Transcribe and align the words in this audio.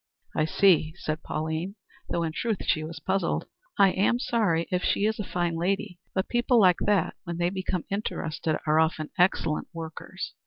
"I 0.35 0.45
see," 0.45 0.93
said 0.97 1.21
Pauline, 1.21 1.75
though 2.09 2.23
in 2.23 2.31
truth 2.33 2.63
she 2.65 2.83
was 2.83 2.99
puzzled. 2.99 3.45
"I 3.77 3.89
am 3.91 4.17
sorry 4.17 4.65
if 4.71 4.81
she 4.83 5.05
is 5.05 5.19
a 5.19 5.23
fine 5.23 5.55
lady, 5.55 5.99
but 6.15 6.27
people 6.27 6.59
like 6.59 6.79
that, 6.87 7.13
when 7.25 7.37
they 7.37 7.51
become 7.51 7.85
interested, 7.91 8.57
are 8.65 8.79
often 8.79 9.11
excellent 9.19 9.67
workers. 9.75 10.33